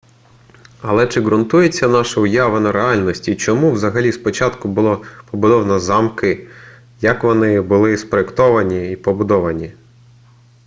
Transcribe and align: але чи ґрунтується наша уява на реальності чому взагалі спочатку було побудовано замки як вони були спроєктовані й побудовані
але 0.81 1.07
чи 1.07 1.21
ґрунтується 1.21 1.87
наша 1.87 2.19
уява 2.21 2.59
на 2.59 2.71
реальності 2.71 3.35
чому 3.35 3.71
взагалі 3.71 4.11
спочатку 4.11 4.67
було 4.69 5.03
побудовано 5.31 5.79
замки 5.79 6.47
як 7.01 7.23
вони 7.23 7.61
були 7.61 7.97
спроєктовані 7.97 8.87
й 8.91 8.95
побудовані 8.95 9.73